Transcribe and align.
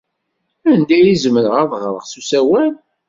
Anda 0.71 0.95
ay 0.99 1.15
zemreɣ 1.23 1.53
ad 1.61 1.69
ɣreɣ 1.79 1.97
s 2.11 2.13
usawal? 2.19 2.73